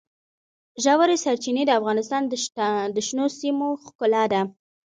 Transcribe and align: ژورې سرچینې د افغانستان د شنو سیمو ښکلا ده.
ژورې 0.83 1.15
سرچینې 1.23 1.63
د 1.65 1.71
افغانستان 1.79 2.21
د 2.95 2.97
شنو 3.07 3.25
سیمو 3.39 3.67
ښکلا 3.85 4.23
ده. 4.33 4.41